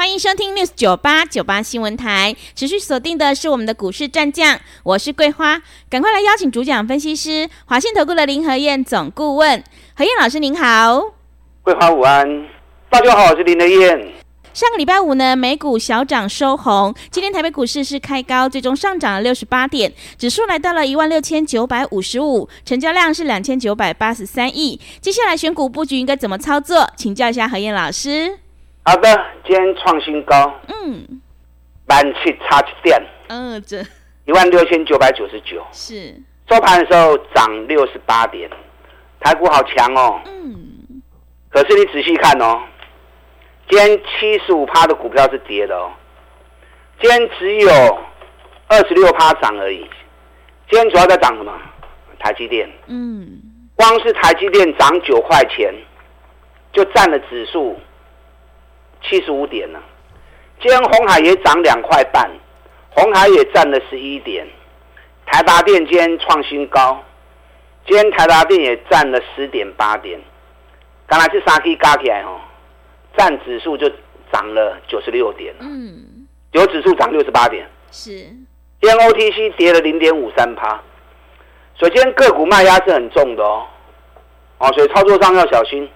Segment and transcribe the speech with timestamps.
[0.00, 5.60] 欢迎收听 News 九八九八新闻台，持续锁定的是我们的股市战将，我是桂花，
[5.90, 9.62] 赶快来邀请主讲分析师华信投顾的林和燕总顾问，
[9.94, 11.02] 何燕老师您好，
[11.62, 12.26] 桂花午安，
[12.88, 14.10] 大家好，我是林和燕。
[14.54, 24.80] 上个礼拜五呢，美股小涨收红，今天台北股市是开高，最终上涨了六十八点，指数来到了一万六千九百五十五，成交量是两千九百八十三亿。
[25.02, 26.88] 接下来选股布局应该怎么操作？
[26.96, 28.38] 请教一下何燕老师。
[28.90, 31.22] 好的，今天创新高，嗯，
[31.86, 33.80] 满七差七点，嗯，这。
[34.24, 36.12] 一万六千九百九十九，是。
[36.48, 38.50] 收盘的时候涨六十八点，
[39.20, 41.00] 台股好强哦，嗯，
[41.50, 42.60] 可是你仔细看哦，
[43.68, 45.92] 今天七十五趴的股票是跌的哦，
[47.00, 47.70] 今天只有
[48.66, 49.88] 二十六趴涨而已，
[50.68, 51.56] 今天主要在涨什么？
[52.18, 53.40] 台积电，嗯，
[53.76, 55.72] 光是台积电涨九块钱，
[56.72, 57.78] 就占了指数。
[59.02, 59.80] 七十五点了，
[60.60, 62.30] 今天红海也涨两块半，
[62.90, 64.46] 红海也占了十一点，
[65.26, 67.02] 台达电今天创新高，
[67.86, 70.20] 今天台达电也占了十点八点，
[71.06, 72.40] 刚才这三 K 加起来哦，
[73.16, 73.90] 占指数就
[74.30, 80.80] 涨了九十六点，嗯，有指数涨六十八点，是，今天 OTC 跌了零点五三趴，
[81.74, 83.66] 所以今天个股卖压是很重的哦，
[84.58, 85.88] 哦，所以操作上要小心，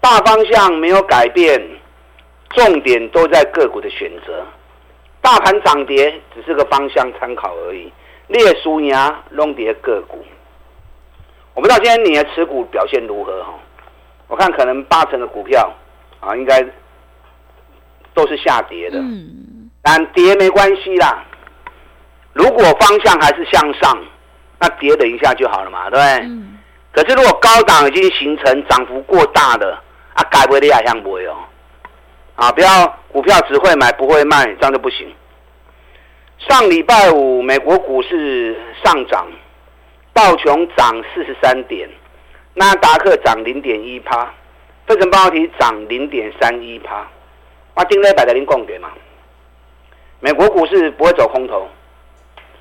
[0.00, 1.60] 大方向没有改变。
[2.50, 4.44] 重点都在个股的选择，
[5.20, 7.92] 大盘涨跌只是个方向参考而已。
[8.28, 8.94] 列输赢
[9.30, 10.24] 弄跌个股，
[11.54, 13.54] 我不知道今天你的持股表现如何哈？
[14.26, 15.72] 我看可能八成的股票
[16.18, 16.60] 啊，应该
[18.14, 18.98] 都是下跌的。
[18.98, 21.24] 嗯，但跌没关系啦。
[22.32, 23.96] 如果方向还是向上，
[24.58, 26.26] 那跌等一下就好了嘛，对不对？
[26.26, 26.58] 嗯。
[26.90, 29.78] 可是如果高档已经形成涨幅过大的，
[30.14, 31.36] 啊，改不的也像不会哦。
[32.36, 32.52] 啊！
[32.52, 35.12] 不要股票只会买不会卖，这样就不行。
[36.38, 38.54] 上礼拜五美国股市
[38.84, 39.26] 上涨，
[40.12, 41.88] 道琼涨四十三点，
[42.54, 44.32] 纳达克涨零点一趴，
[44.86, 47.06] 费城半导体涨零点三一趴。
[47.74, 48.90] 我今天摆在您供给嘛。
[50.20, 51.66] 美国股市不会走空头，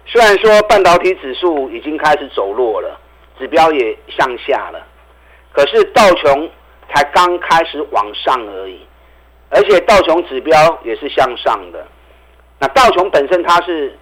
[0.05, 2.99] 虽然说半导体指数已经开始走弱了，
[3.37, 4.87] 指标也向下了，
[5.51, 6.49] 可是道琼
[6.93, 8.79] 才刚开始往上而已。
[9.49, 11.85] 而且道琼指标也是向上的，
[12.59, 13.97] 那道琼本身它是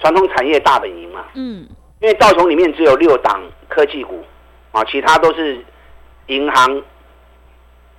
[0.00, 1.66] 传统产业大本营嘛，嗯，
[2.00, 4.24] 因为道琼里面只有六档科技股
[4.72, 5.64] 啊，其他都是
[6.26, 6.82] 银行、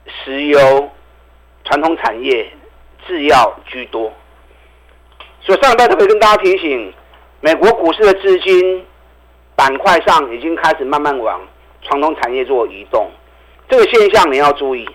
[0.06, 0.90] 石油、
[1.64, 2.52] 传统产业、
[3.08, 4.12] 制药居多。
[5.42, 6.94] 所以上礼拜特别跟大家提醒，
[7.40, 8.86] 美国股市的资金
[9.56, 11.42] 板块上已经开始慢慢往
[11.82, 13.10] 传统产业做移动，
[13.70, 14.88] 这个现象你要注意。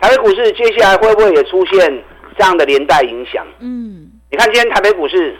[0.00, 2.04] 台北股市接下来会不会也出现
[2.36, 3.46] 这样的连带影响？
[3.60, 5.36] 嗯，你看今天台北股市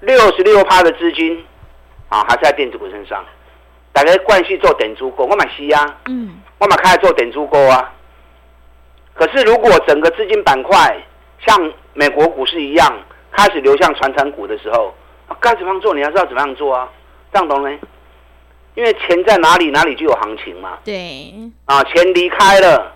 [0.00, 1.44] 六十六趴的资金
[2.08, 3.24] 啊，还是在电子股身上。
[3.92, 7.92] 大家惯性做点足够，我买西呀，嗯，我买开始做点足够啊。
[9.14, 10.96] 可是如果整个资金板块
[11.46, 12.92] 像美国股市一样
[13.32, 14.94] 开始流向传产股的时候，
[15.40, 15.94] 该怎么样做？
[15.94, 16.88] 你还是要怎么样做啊？
[17.32, 17.78] 这样懂没？
[18.74, 20.78] 因为钱在哪里，哪里就有行情嘛。
[20.84, 21.34] 对，
[21.64, 22.92] 啊，钱离开了。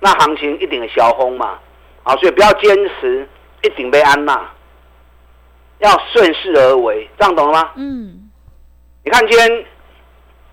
[0.00, 1.58] 那行情一定是小红嘛，
[2.04, 3.28] 啊，所以不要坚持
[3.62, 4.48] 一定被安娜，
[5.78, 7.70] 要顺势而为，这样懂了吗？
[7.76, 8.30] 嗯，
[9.04, 9.64] 你看今天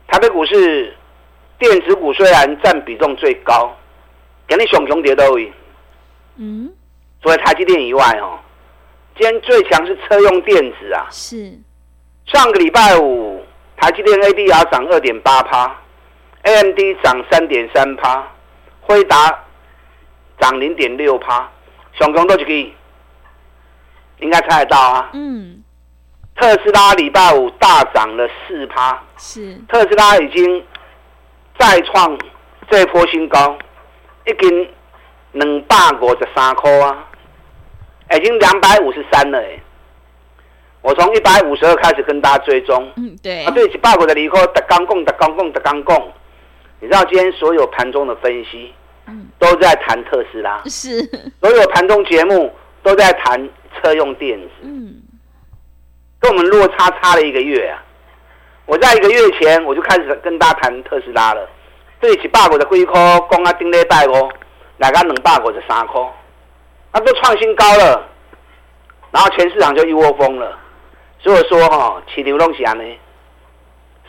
[0.07, 0.95] 台北股市
[1.59, 3.75] 电子股虽然占比重最高，
[4.47, 5.53] 肯定熊熊跌都会。
[6.37, 6.73] 嗯，
[7.21, 8.39] 除了台积电以外哦，
[9.17, 11.07] 今天最强是车用电子啊。
[11.11, 11.53] 是。
[12.25, 13.45] 上个礼拜五，
[13.77, 15.79] 台积电 ADR 涨二点八趴
[16.41, 18.27] ，AMD 涨三点三趴。
[18.87, 19.43] 辉达
[20.39, 21.49] 涨零点六趴，
[21.93, 22.73] 熊熊都可以，
[24.19, 25.09] 应该猜得到啊。
[25.13, 25.63] 嗯，
[26.35, 30.63] 特斯拉礼拜五大涨了四趴，是特斯拉已经
[31.57, 32.15] 再创
[32.69, 33.57] 这波新高，
[34.25, 34.69] 已经
[35.31, 37.05] 两百五十三块啊，
[38.15, 39.59] 已经两百五十三了哎。
[40.81, 46.01] 我从一百五十二开始跟大家追踪，嗯对，啊对，一百五十二块，特刚供，特刚供，特刚讲。
[46.79, 48.73] 你知道今天所有盘中的分析，
[49.39, 51.01] 都在谈特斯拉，是。
[51.41, 55.01] 所有盘中节目都在谈车用电子，嗯，
[56.19, 57.81] 跟我们落差差了一个月啊。
[58.65, 61.47] 我在一个月前我就开始跟大家谈特斯拉了，
[61.99, 62.93] 对起八股的龟壳，
[63.29, 64.29] 公啊丁咧带哦，
[64.77, 66.07] 来个两百股的三颗，
[66.91, 68.07] 它都创新高了，
[69.11, 70.59] 然后全市场就一窝蜂了。
[71.19, 72.83] 所以说哈，起流动起来呢，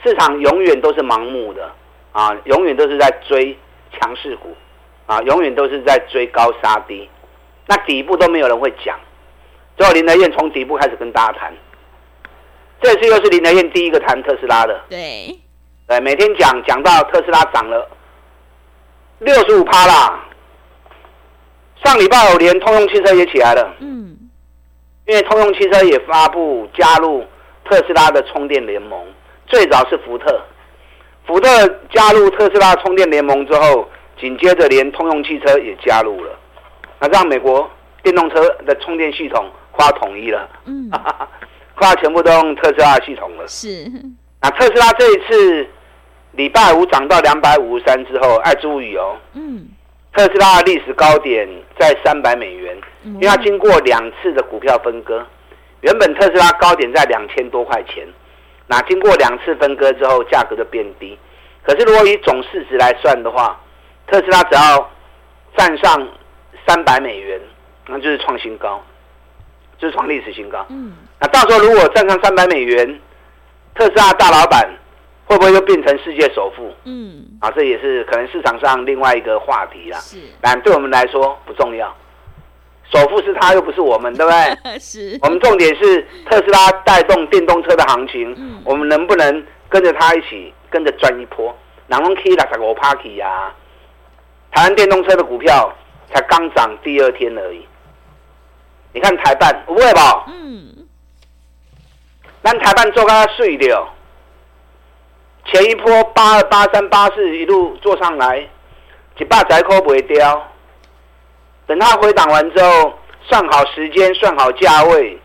[0.03, 1.71] 市场永远都是盲目的
[2.17, 3.55] 啊，永远都是在追
[3.93, 4.57] 强势股
[5.05, 7.07] 啊，永远都是在追高杀低，
[7.67, 8.99] 那底部都没有人会讲。
[9.77, 11.53] 最后林德燕从底部开始跟大家谈。
[12.81, 15.39] 这次又是林德燕第一个谈特斯拉的，对，
[15.87, 17.87] 对，每天讲讲到特斯拉涨了
[19.19, 20.25] 六十五趴啦。
[21.85, 24.17] 上礼拜五连通用汽车也起来了，嗯，
[25.05, 27.27] 因为通用汽车也发布加入
[27.67, 29.07] 特斯拉的充电联盟，
[29.47, 30.41] 最早是福特，
[31.27, 31.49] 福特
[31.93, 33.89] 加入特斯拉充电联盟之后，
[34.21, 36.31] 紧接着连通用汽车也加入了，
[37.01, 37.69] 那让美国
[38.03, 40.91] 电动车的充电系统快统一了，嗯。
[41.79, 43.47] 快全部都用特斯拉系统了。
[43.47, 43.85] 是，
[44.41, 45.67] 那特斯拉这一次
[46.33, 49.15] 礼拜五涨到两百五十三之后，爱注意哦。
[49.35, 49.69] 嗯。
[50.15, 51.47] 特斯拉的历史高点
[51.79, 52.75] 在三百美元，
[53.05, 55.23] 因为它经过两次的股票分割，
[55.83, 58.07] 原本特斯拉高点在两千多块钱，
[58.67, 61.19] 那经过两次分割之后，价格就变低。
[61.63, 63.61] 可是如果以总市值来算的话，
[64.07, 64.91] 特斯拉只要
[65.57, 66.09] 站上
[66.67, 67.41] 三百美元，
[67.87, 68.83] 那就是创新高。
[69.79, 70.65] 就是创历史新高。
[70.71, 72.99] 嗯，那到时候如果站上三百美元，
[73.75, 74.67] 特斯拉大老板
[75.27, 76.75] 会不会又变成世界首富？
[76.85, 79.99] 嗯，啊，这也是可能市场上另外一个话题啦。
[79.99, 81.95] 是，但对我们来说不重要。
[82.93, 84.79] 首富是他，又不是我们，对不对？
[84.79, 85.19] 是。
[85.23, 91.55] 我们重点是特斯拉带动电动车的行情，嗯、我们能不能跟着他一起跟着赚一波？
[91.89, 93.53] 南丰 K 拉什个 Parky 呀？
[94.53, 95.73] 台湾电动车的股票
[96.13, 97.67] 才刚涨第二天而已。
[98.93, 100.25] 你看台办不会吧？
[100.29, 100.87] 嗯，
[102.43, 103.87] 咱台办做它碎掉，
[105.45, 108.49] 前一波八二八三八四一路做上来，
[109.19, 110.53] 一百窄口不会掉。
[111.67, 115.19] 等它回档完之后，算好时间，算好价位，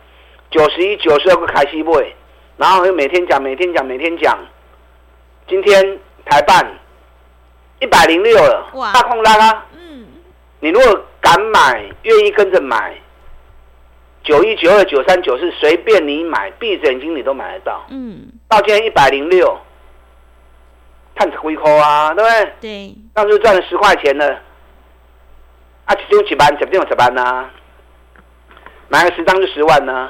[0.49, 2.15] 九十一、九十二个开西位，
[2.57, 4.37] 然后又每天讲，每天讲，每天讲。
[5.47, 6.65] 今天台办
[7.79, 9.65] 一百零六了，哇，大空拉啊！
[9.73, 10.07] 嗯，
[10.59, 12.95] 你如果敢买，愿意跟着买。
[14.23, 17.83] 九一九二九三九四，随便你买，闭着眼睛你都买得到。
[17.89, 19.57] 嗯，到今天一百零六，
[21.15, 22.53] 探子回扣啊，对不对？
[22.61, 24.39] 对，那就赚了十块钱了。
[25.91, 27.49] 啊，其中几班，指定有几班呢？
[28.87, 30.09] 买个十张就十万呢。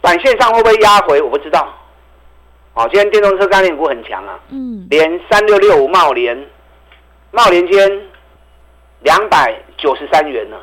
[0.00, 1.22] 短线上会不会压回？
[1.22, 1.72] 我不知道。
[2.74, 4.38] 哦，今天电动车概念股很强啊。
[4.48, 6.36] 嗯，连三六六五茂联，
[7.30, 7.88] 茂联间
[9.00, 10.56] 两百九十三元呢。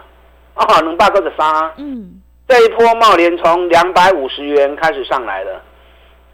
[0.56, 1.72] 啊，两百九十三。
[1.78, 5.62] 嗯，这一波茂联从两百五十元开始上来了，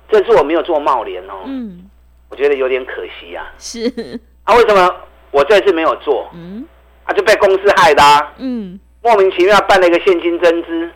[0.09, 1.43] 这次我没有做茂联哦。
[1.45, 1.87] 嗯，
[2.29, 3.53] 我觉得有点可惜呀、啊。
[3.59, 4.19] 是。
[4.45, 4.95] 啊，为什么
[5.29, 6.27] 我这次没有做？
[6.33, 6.65] 嗯，
[7.09, 8.33] 啊就被公司害的、啊。
[8.37, 10.91] 嗯，莫名其妙办了一个现金增资，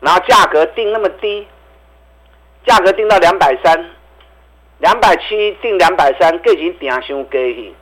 [0.00, 1.46] 然后价格定那么低，
[2.66, 3.90] 价格定到两百三，
[4.78, 7.74] 两百七定两百三，个钱定伤低，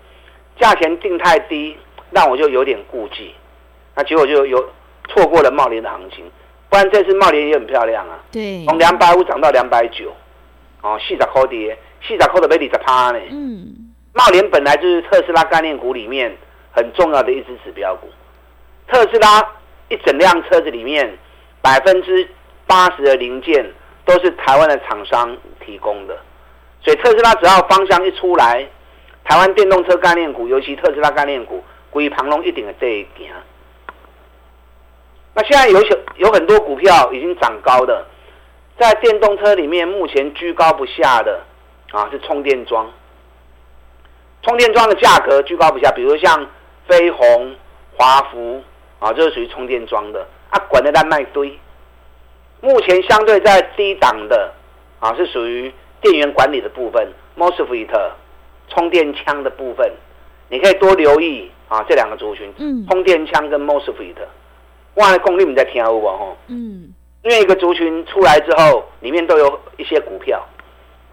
[0.58, 1.76] 价钱定太低，
[2.10, 3.32] 让我就有点顾忌。
[3.94, 4.58] 那结果就有
[5.08, 6.24] 错过了茂联的行情，
[6.68, 8.18] 不然这次茂联也很漂亮啊。
[8.32, 10.12] 对，从两百五涨到两百九，
[10.82, 13.20] 哦，四十块跌，四十块的被二十趴呢。
[13.30, 16.36] 嗯，茂联本来就是特斯拉概念股里面
[16.74, 18.08] 很重要的一支指标股，
[18.88, 19.40] 特斯拉
[19.88, 21.16] 一整辆车子里面
[21.62, 22.28] 百分之
[22.66, 23.64] 八十的零件
[24.04, 26.18] 都是台湾的厂商提供的，
[26.82, 28.66] 所以特斯拉只要方向一出来，
[29.22, 33.32] 台湾电动车概念股，尤其特斯拉概念股，归旁龙一定会这一点。
[35.34, 38.06] 那现在有些有很多股票已经涨高的，
[38.78, 41.40] 在电动车里面目前居高不下的
[41.92, 42.90] 啊，是充电桩。
[44.42, 46.46] 充电桩的价格居高不下，比如像
[46.88, 47.54] 飞鸿、
[47.96, 48.62] 华福
[48.98, 51.58] 啊，这、是属于充电桩的啊，管的在卖堆。
[52.60, 54.52] 目前相对在低档的
[55.00, 58.10] 啊，是属于电源管理的部分，MOSFET
[58.68, 59.90] 充电枪的部分，
[60.48, 64.16] 你可以多留意啊这两个族群，嗯，充电枪跟 MOSFET。
[64.94, 66.36] 万的功率你在听有无吼？
[66.46, 70.40] 嗯，因为一个族群出来之后，里面都有一些股票。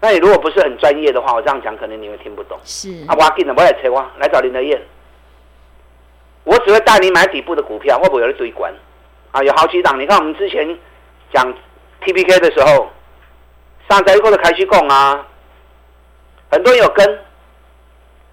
[0.00, 2.58] 那你如果不是很专业的话，我这样讲可能你会听不懂。
[2.64, 4.80] 是啊，我紧了，我来找我，来找林德燕。
[6.44, 8.72] 我只会带你买底部的股票，会不会有人追管？
[9.30, 9.98] 啊，有好几档。
[9.98, 10.76] 你看我们之前
[11.32, 11.54] 讲
[12.04, 12.90] TPK 的时候，
[13.88, 15.26] 上在一块的开始供啊，
[16.50, 17.18] 很多人有跟。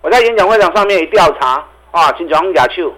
[0.01, 2.94] 我在演讲会场上面一调查啊，金装假球。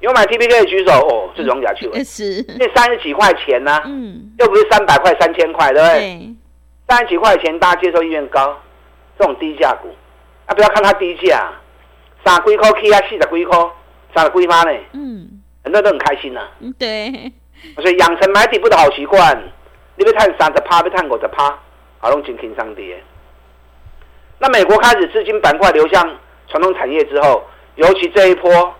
[0.00, 5.98] 有买 TPK 的举手哦，这种假球，是那三十几块钱呢、啊，嗯，又不是三百块、三千块，对不对？
[5.98, 6.34] 对
[6.86, 8.54] 三十几块钱大家接受意愿高，
[9.18, 9.88] 这种低价股
[10.44, 11.50] 啊，不要看它低价，
[12.24, 13.58] 三几块起啊，四十几块，
[14.16, 15.28] 三十几万呢，嗯，
[15.62, 16.48] 很多人都很开心呐、啊。
[16.78, 17.30] 对，
[17.82, 19.36] 所以养成买底部的好习惯，
[19.96, 21.54] 你别看三十趴，别看五十趴，
[21.98, 22.98] 好弄轻轻上跌。
[24.38, 26.02] 那美国开始资金板块流向
[26.48, 27.44] 传统产业之后，
[27.74, 28.74] 尤其这一波，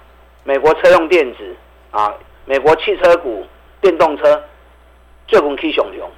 [0.45, 1.55] 美国车用电子
[1.91, 2.15] 啊，
[2.47, 3.45] 美国汽车股、
[3.83, 4.43] 电动车，
[5.27, 6.11] 最近起熊熊，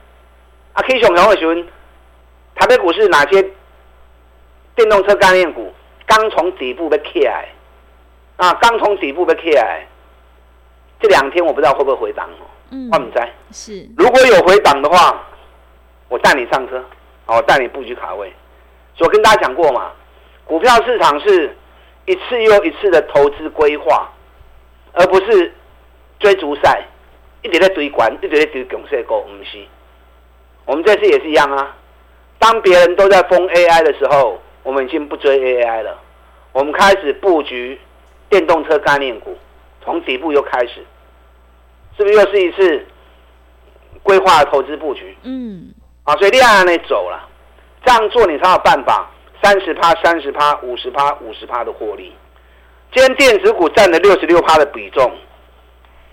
[0.74, 1.54] 啊起熊熊的时候，
[2.54, 3.42] 台北股市哪些
[4.76, 5.72] 电动车概念股
[6.06, 7.48] 刚从底部被起来，
[8.38, 9.86] 啊，刚从底部被起来，
[11.00, 15.24] 这两天我不知道会不会回档哦，嗯，我不知道，是，如果有回档的话，
[16.08, 16.82] 我带你上车，
[17.26, 18.32] 我带你布局卡位。
[19.00, 19.90] 我跟大家讲过嘛，
[20.44, 21.56] 股票市场是
[22.06, 24.08] 一次又一次的投资规划，
[24.92, 25.52] 而不是
[26.20, 26.82] 追逐赛，
[27.42, 29.64] 一直在追管，一直在追强势股，不是。
[30.64, 31.76] 我们这次也是一样啊。
[32.38, 35.98] 当别人都在封 AI 的时候，我们已经不追 AI 了，
[36.52, 37.80] 我们开始布局
[38.28, 39.36] 电动车概念股，
[39.84, 40.84] 从底部又开始，
[41.96, 42.86] 是不是又是一次
[44.02, 45.16] 规划的投资布局？
[45.22, 45.74] 嗯。
[46.04, 47.28] 啊，所以厉害那走了。
[47.84, 49.10] 这样做你才有办法，
[49.42, 52.12] 三十趴、三十趴、五十趴、五十趴的获利。
[52.92, 55.12] 今天电子股占了六十六趴的比重，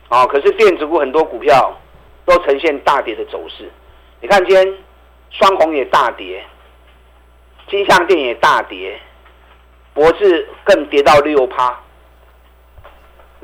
[0.10, 1.74] 啊，可是电子股很多股票
[2.26, 3.70] 都呈现大跌的走势。
[4.20, 4.78] 你看今天
[5.32, 6.44] 双红也大跌，
[7.70, 9.00] 金像电也大跌，
[9.94, 11.80] 博智更跌到六趴。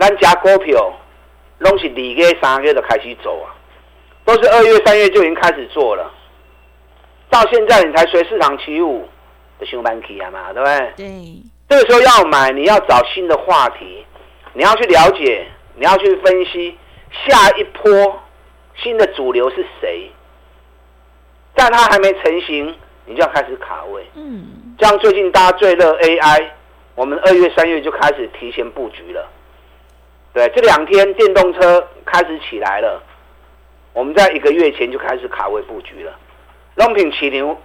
[0.02, 0.92] 咱家股票
[1.60, 3.54] 拢是二月、三月就开始走啊，
[4.26, 6.12] 都是二月、三月就已经开始做了。
[7.30, 9.08] 到现在你才随市场起舞，
[9.60, 10.94] 的上班期啊嘛，对不对？
[10.98, 11.44] 对。
[11.70, 14.04] 这个时候要买，你要找新的话题，
[14.54, 16.76] 你要去了解，你要去分析
[17.28, 18.20] 下一波
[18.78, 20.10] 新的主流是谁。
[21.54, 24.04] 但它还没成型，你就要开始卡位。
[24.16, 24.76] 嗯。
[24.80, 26.50] 像最近大家最热 AI，
[26.96, 29.30] 我们二月、三月就开始提前布局了。
[30.34, 33.02] 对，这两天电动车开始起来了，
[33.94, 36.14] 我们在一个月前就开始卡位布局了。
[36.76, 37.58] 龙品起牛，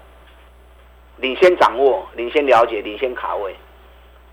[1.19, 3.55] 领先掌握，领先了解，领先卡位，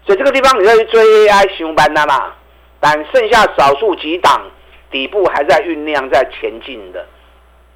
[0.06, 2.34] 所以这个地方你要去追 AI 熊班的嘛，
[2.80, 4.42] 但剩下少数几档
[4.90, 7.06] 底部还在酝酿在前进的，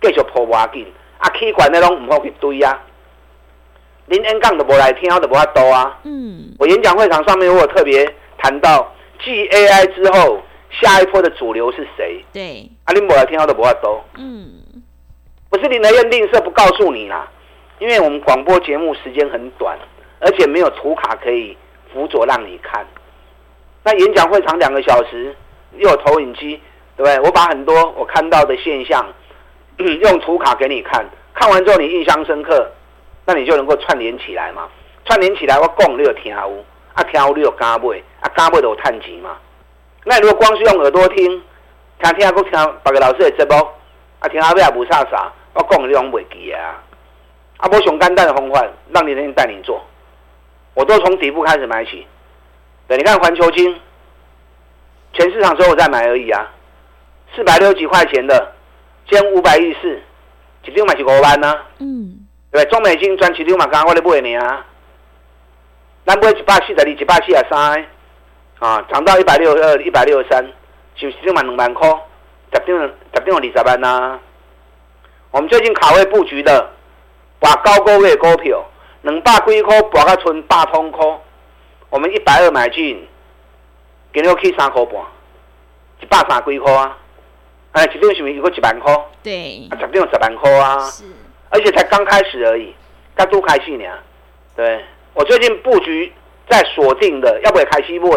[0.01, 2.81] 继续破挖紧啊，K 管那种唔好去堆啊，
[4.07, 5.99] 林恩杠都不来听，都不怕多啊。
[6.03, 8.91] 嗯，我演讲会场上面我有特别谈到，
[9.23, 12.23] 继 AI 之后，下一波的主流是谁？
[12.33, 14.03] 对，阿，林伯来听，都不怕多。
[14.17, 14.53] 嗯。
[15.49, 17.25] 不是林德燕吝啬不告诉你啦，
[17.79, 19.77] 因为我们广播节目时间很短，
[20.19, 21.57] 而且没有图卡可以
[21.93, 22.85] 辅佐让你看。
[23.83, 25.33] 那演讲会长两个小时，
[25.77, 26.59] 又有投影机，
[26.97, 27.19] 对不对？
[27.21, 29.07] 我把很多我看到的现象
[29.77, 32.69] 用图卡给你看，看完之后你印象深刻，
[33.25, 34.67] 那你就能够串联起来嘛。
[35.05, 36.65] 串联起来，我共你就听有，
[36.97, 39.37] 啊听有你就加买，啊加买就有赚钱嘛。
[40.03, 41.25] 那如果光是用耳朵听，
[42.01, 42.51] 听听个听
[42.83, 43.67] 别个老师的节目。
[44.19, 46.81] 啊，听阿尾也不差啥，我讲的你拢袂记啊！
[47.57, 49.79] 啊，我上简单的方法，让你人带你做，
[50.73, 52.07] 我都从底部开始买起。
[52.87, 53.79] 对，你看环球金，
[55.13, 56.51] 全市场只有我在买而已啊，
[57.35, 58.53] 四百六十几块钱的，
[59.07, 59.79] 兼五百一十
[60.63, 61.55] 四，一张买是五万呢。
[61.77, 64.65] 嗯，对，中美金专七张嘛，刚刚我咧买你啊，
[66.07, 67.85] 咱买一百四十二、一百四十三，
[68.59, 70.41] 啊，涨到一百六十二、一百六十三，
[70.95, 71.87] 就是一万两万块。
[72.53, 72.79] 十点
[73.13, 74.19] 十点二十万呐、啊！
[75.31, 76.71] 我们最近卡位布局的，
[77.41, 78.65] 把高高位股票，
[79.01, 81.05] 两百几块博到剩八通块，
[81.89, 83.05] 我们一百二买进，
[84.13, 84.95] 今日去三块半，
[85.99, 86.97] 一百三几块啊！
[87.73, 88.97] 哎，一点是不是有个一万块？
[89.21, 90.79] 对，啊，十点十万块啊！
[90.89, 91.03] 是，
[91.49, 92.73] 而且才刚开始而已，
[93.13, 93.83] 刚都开始呢。
[94.55, 94.85] 对，
[95.17, 96.11] 我最近布局
[96.47, 98.07] 在锁定的，要不要开始买？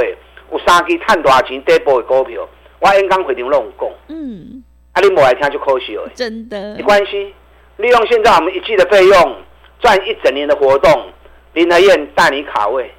[0.53, 2.47] 有三支赚大钱底部的股票。
[2.79, 6.07] 我演讲会场拢有讲，嗯，啊，你无来听就可惜了。
[6.15, 7.33] 真的，没关系，
[7.79, 9.37] 利用现在我们一季的费用
[9.81, 11.07] 赚一整年的活动，
[11.55, 12.91] 林德燕带你卡位，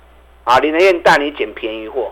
[0.45, 2.11] 啊，林德燕带你捡便宜货，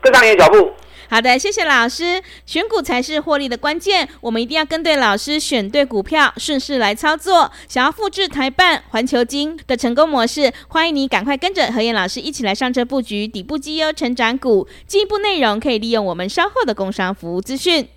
[0.00, 0.72] 跟上你的脚步。
[1.10, 2.22] 好的，谢谢老师。
[2.44, 7.50] 选股才是获利的关键，我们一定要跟对老师，选对股票，顺势来操作。
[7.66, 14.68] 想要复制台办、环球金的成功模式，欢迎你赶快跟着何燕老师一起来上车布局底部绩优成长股。
[14.86, 17.88] 进一步内容可以利用我们稍后的工商服务资讯。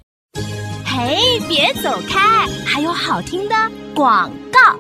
[0.86, 3.56] 嘿，别走开，还有好听的
[3.94, 4.80] 广告。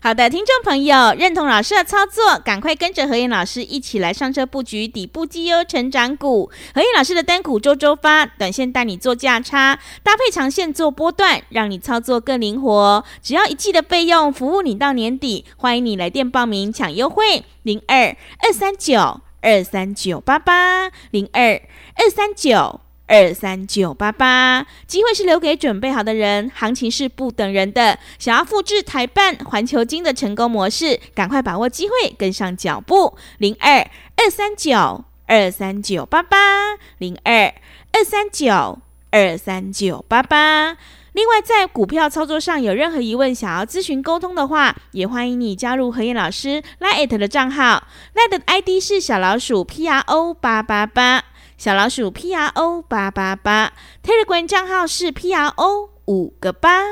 [0.00, 6.48] 好的，听众朋友，认同老师的操作，赶快跟着何燕老师一起来上车布局底部绩优成长股。
[6.72, 13.04] 何燕老师的单股周周发，短线带你做价差，搭配长线做波段，让你操作更灵活。
[13.20, 15.44] 只要一季的费用，服务你到年底。
[15.56, 21.60] 欢迎你来电报名抢优惠，零二二三九二三九八八零二
[21.96, 22.80] 二三九。
[23.08, 27.98] 二三九八八，机会是留给准备好的人，行情是不等人的。
[28.18, 33.16] 想要复制台办、环球金的成功模式，赶快把握机会，跟上脚步。
[33.38, 33.78] 零二
[34.16, 37.54] 二三九二三九八八，零二
[37.92, 38.78] 二三九
[39.10, 40.76] 二三九八八。
[41.14, 51.24] 另外，在股票操作上有任何疑问，想要咨询沟通的话，也欢迎你加入何燕老师 l i t 的账号 l i t 的 ID 是小老鼠 P R O 八八八。
[51.58, 53.72] 小老鼠 P R O 八八八
[54.04, 56.84] ，Telegram 账号是 P R O 五个八。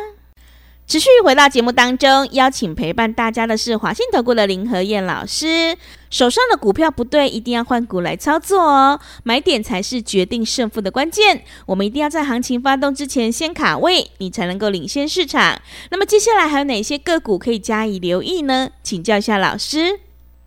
[0.88, 5.76] 持续回到节目当中，邀请陪伴大家的是华信投顾的林和燕老师。
[6.10, 8.98] 手上的股票不对，一定要换股来操作哦。
[9.22, 11.44] 买点才是决定胜负的关键。
[11.66, 15.60] 我们一定要在行情发动之前先卡位，你才能够领先市场。
[15.92, 18.70] 那么接下来还有哪些个股可以加以留意呢？
[18.82, 20.00] 请教一下老师。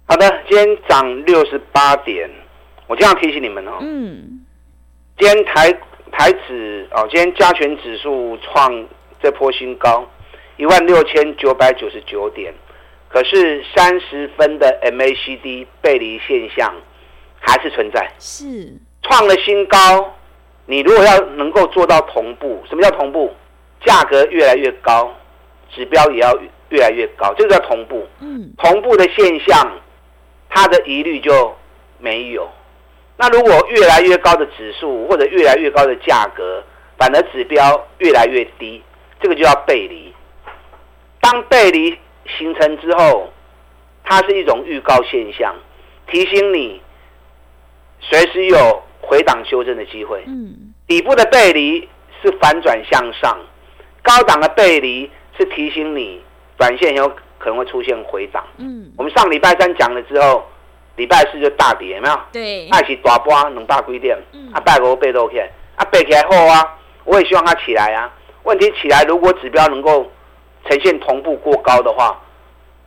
[0.04, 2.30] 好的，今天涨六十八点。
[2.90, 4.42] 我这样提醒你们哦，嗯，
[5.20, 5.72] 今天台
[6.12, 8.84] 台指哦，今天加权指数创
[9.22, 10.04] 这波新高，
[10.58, 12.52] 一万六千九百九十九点，
[13.08, 16.74] 可是三十分的 MACD 背离现象
[17.40, 20.16] 还是存在，是创了新高。
[20.66, 23.32] 你如果要能够做到同步，什么叫同步？
[23.86, 25.16] 价格越来越高，
[25.70, 26.36] 指标也要
[26.70, 28.08] 越来越高，这个叫同步。
[28.20, 29.80] 嗯，同步的现象，
[30.50, 31.56] 它的疑虑就
[32.00, 32.50] 没有。
[33.22, 36.64] 那如果越来越高的指数或者越来越高的价格，
[36.98, 38.82] 反而指标越来越低，
[39.20, 40.14] 这个就叫背离。
[41.20, 41.98] 当背离
[42.38, 43.30] 形成之后，
[44.06, 45.54] 它是一种预告现象，
[46.08, 46.82] 提醒你
[48.00, 50.24] 随时有回档修正的机会。
[50.26, 51.90] 嗯，底部的背离
[52.22, 53.38] 是反转向上，
[54.02, 56.24] 高档的背离是提醒你
[56.58, 58.48] 短线有可能会出现回档。
[58.60, 60.42] 嗯，我们上礼拜三讲了之后。
[61.00, 62.20] 礼拜四就大跌，有没有？
[62.30, 68.14] 对，那是大波两百几点，嗯、啊，拜五背都起来，啊，背起来后啊，我也希望它起来啊。
[68.44, 70.12] 问题起来，如果指标能够
[70.68, 72.22] 呈现同步过高的话，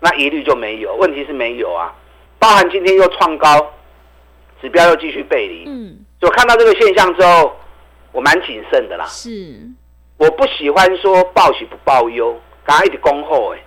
[0.00, 0.94] 那疑虑就没有。
[0.96, 1.94] 问题是没有啊，
[2.38, 3.72] 包含今天又创高，
[4.60, 5.64] 指标又继续背离。
[5.66, 7.56] 嗯，所以我看到这个现象之后，
[8.12, 9.06] 我蛮谨慎的啦。
[9.06, 9.58] 是，
[10.18, 13.58] 我不喜欢说报喜不报忧，刚刚一直恭贺哎。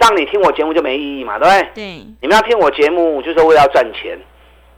[0.00, 1.68] 让你听我节目就没意义嘛，对不对？
[1.74, 1.84] 对。
[2.22, 4.18] 你们要听我节目，就是为了要赚钱。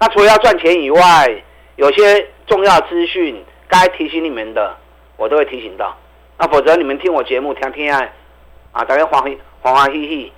[0.01, 1.43] 那除了要赚钱以外，
[1.77, 4.77] 有些重要资讯该提醒你们的，
[5.17, 5.97] 我都会提醒到。
[6.39, 8.05] 那否则你们听我节目，听听啊，
[8.73, 10.33] 啊，大家欢欢欢欢喜喜，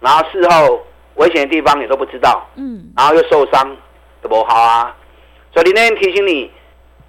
[0.00, 0.82] 然后事后
[1.16, 3.76] 危险的地方你都不知道，嗯，然后又受伤，
[4.22, 4.96] 都不好啊。
[5.52, 6.50] 所以今天提醒你，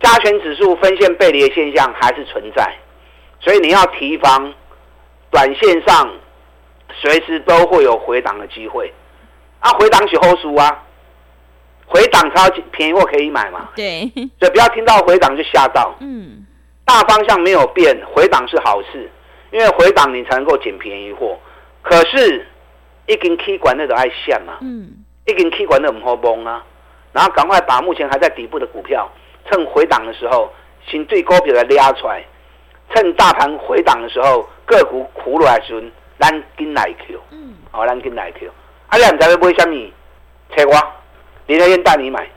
[0.02, 2.76] 加权指数分线背离的现象还是存在，
[3.40, 4.54] 所以你要提防
[5.32, 6.10] 短线上。
[7.02, 8.92] 随时都会有回档的机会，
[9.60, 10.84] 啊，回档是后输啊，
[11.86, 16.46] 回档超便宜货可以买嘛，对，所以不要听到回档就吓到， 嗯，
[16.86, 19.10] 大方向没有变，回档是好事，
[19.52, 21.38] 因为回档你才能够捡便宜货，
[21.82, 22.48] 可是
[23.08, 26.64] 一根 K 管那种爱线嘛，嗯，一根 K 管那唔好崩啊，
[27.12, 29.10] 然后赶快把目前还在底部的股票，
[29.50, 30.52] 趁回档的时候，
[30.88, 32.24] 先对高票来拉出来，
[32.94, 35.92] 趁大盘回档的时候，个股苦落来时。
[36.20, 38.50] 咱跟来 Q，嗯，哦，咱跟来 Q，
[38.88, 39.92] 啊，两家要买什么？
[40.56, 40.80] 切瓜，
[41.48, 42.28] 林和彦带你买。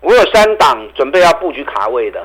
[0.00, 2.24] 我有三档准备要布局卡位的，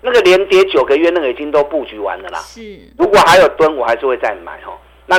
[0.00, 2.38] 那个连跌九个月，那个已经都布局完了啦。
[2.40, 2.60] 是，
[2.96, 4.78] 如果还有蹲，我还是会再买哦。
[5.06, 5.16] 那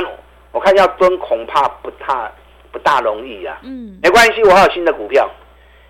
[0.50, 2.32] 我看要蹲，恐怕不大
[2.70, 3.58] 不大容易啊。
[3.62, 5.30] 嗯，没关系，我还有新的股票，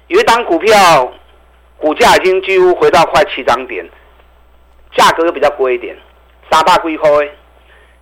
[0.08, 1.12] 有一档股票
[1.78, 3.88] 股价已经几乎回到快七涨点，
[4.96, 5.96] 价格又比较贵一点，
[6.50, 7.08] 三百几块。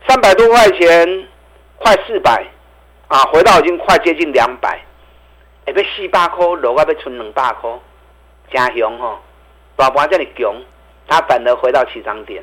[0.09, 1.29] 三百多块钱，
[1.77, 2.45] 快四百，
[3.09, 4.81] 啊，回到已经快接近两百，
[5.67, 7.71] 哎，要四百块，楼外要存两百块，
[8.51, 9.21] 真凶吼！
[9.77, 10.53] 大盘这里强，
[11.07, 12.43] 它反而回到起涨点，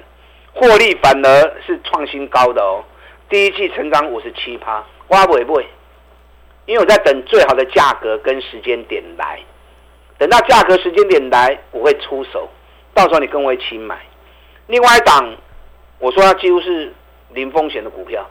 [0.54, 2.84] 获利反而是创新高的哦。
[3.28, 5.68] 第一季成长五十七趴，我不不会，
[6.68, 9.40] 因为我在等最好的价格跟时间点来，
[10.18, 12.48] 等到价格时间点来，我会出手，
[12.94, 13.98] 到时候你跟我一起买。
[14.68, 15.36] 另外一档，
[16.00, 16.94] 我说它几乎是。
[17.34, 18.26] 零风险的股票，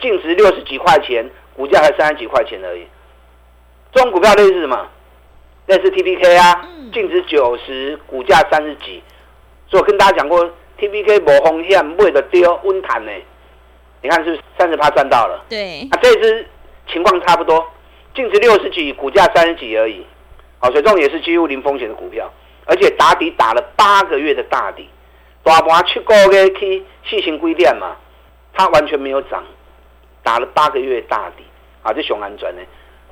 [0.00, 2.86] 净值六十几块钱，股价才三十几块钱而已。
[3.92, 4.88] 这种股票类似什么？
[5.66, 9.02] 类似 TPK 啊，净值九十，股价三十几。
[9.68, 10.44] 所以我跟大家讲过
[10.78, 13.12] ，TPK 无风险，买的丢稳赚呢。
[14.02, 15.44] 你看是不是三十趴赚到了？
[15.48, 16.48] 对，啊，这只
[16.90, 17.64] 情况差不多，
[18.14, 20.04] 净值六十几，股价三十几而已。
[20.58, 22.32] 好，所以这种也是几乎零风险的股票，
[22.64, 24.88] 而且打底打了八个月的大底，
[25.42, 27.96] 大盘七个月去细心规点嘛，
[28.52, 29.42] 它完全没有涨，
[30.22, 31.44] 打了八个月大底，
[31.82, 32.62] 啊，这熊安转呢，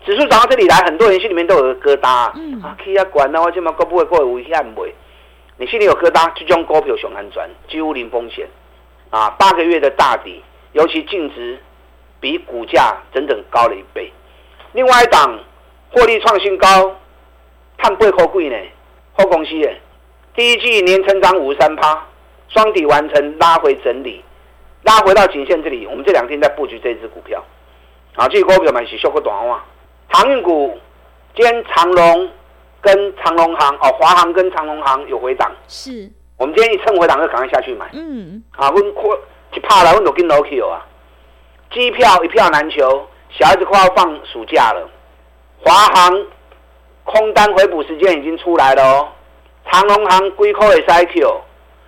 [0.05, 4.87] 指数涨到这里来，很多人心里面都有个疙瘩，嗯、啊，去啊管啊，我这么高不会过危险不？
[5.57, 8.49] 你心里有疙瘩，就这种股票熊安转，几乎零风险，
[9.11, 11.59] 啊，八个月的大底，尤其净值
[12.21, 14.13] 比股价整整高了一倍，
[14.73, 15.39] 另外一档
[15.91, 16.95] 获利创新高。
[17.81, 18.57] 碳八块贵呢，
[19.13, 19.81] 好公司耶！
[20.35, 22.05] 第一季年成长五十三趴，
[22.49, 24.21] 双底完成拉回整理，
[24.83, 25.87] 拉回到颈线这里。
[25.87, 27.43] 我们这两天在布局这只股票，
[28.17, 29.65] 啊，这个股票嘛是修个短话。
[30.09, 30.79] 航运股，
[31.35, 32.31] 今天长龙
[32.81, 35.51] 跟长龙航哦，华航跟长龙航有回档。
[35.69, 36.11] 是。
[36.37, 37.89] 我们今天一趁回档就赶快下去买。
[37.93, 38.43] 嗯。
[38.57, 39.05] 啊，温快
[39.55, 40.87] 一怕了，温都跟老 Q 啊。
[41.73, 44.89] 机票一票难求，小孩子快要放暑假了，
[45.63, 46.27] 华航。
[47.11, 49.09] 空单回补时间已经出来了哦，
[49.71, 51.41] 长龙航龟壳也塞 Q，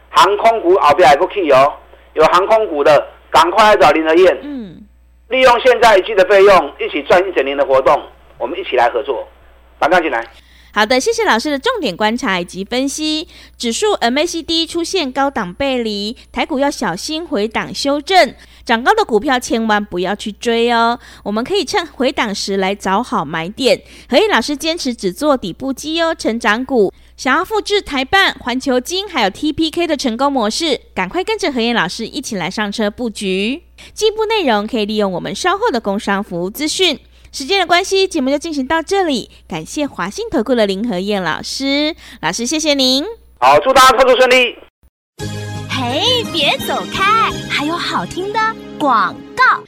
[0.09, 1.75] 航空股后边还不去哦，
[2.21, 4.83] 有航空股的赶快来找林和燕，嗯，
[5.29, 7.99] 利用现在一季的费用一起赚一整年的活动，
[8.37, 9.27] 我们一起来合作，
[9.79, 10.23] 打电话进来。
[10.73, 13.27] 好的，谢谢老师的重点观察以及分析。
[13.57, 18.35] 指数 MACD 出现高档背离，台股要小心回档修正。
[18.65, 21.01] 涨高的股票千万不要去追哦。
[21.25, 23.83] 我们可以趁回档时来找好买点。
[24.09, 26.93] 和彦老师坚持只做底部绩优成长股。
[27.21, 33.65] 想要复制台办、环球金还有 TPK 的成功模式，赶快跟着何燕老师一起来上车布局。
[33.93, 36.99] 进一步内容可以利用我们稍后的工商服务资讯。
[37.31, 39.29] 时间的关系，节目就进行到这里。
[39.47, 43.05] 感谢华信投顾的林何燕老师，老师谢谢您。
[43.39, 44.57] 好，祝大家操作顺利。
[45.69, 48.41] 嘿，别走开，还有好听的
[48.79, 49.63] 广告。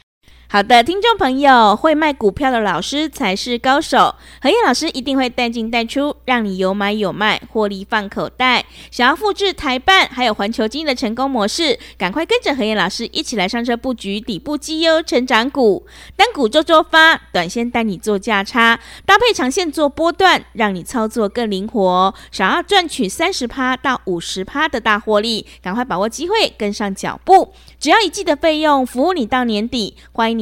[0.53, 4.15] 好的，听众朋友，会卖股票的老师才是高手。
[4.39, 8.67] 和彦老师一定会带进带出，让你有买有卖，获利放口袋。
[8.91, 15.87] 想要复制台办还有环球晶的成功模式，赶快跟着和彦老师一起来上车布局底部绩优成长股。
[16.17, 22.15] 单股周周发，短线带你做价差，搭配长线做波段，让你操作更灵活。
[22.31, 27.55] 想要赚取三十趴到五十趴的大获利，赶快把握机会，跟上脚步。
[27.81, 29.97] 只要一季的费用，服务你到年底。
[30.13, 30.42] 欢迎